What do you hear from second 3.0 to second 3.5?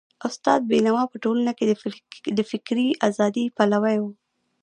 ازادۍ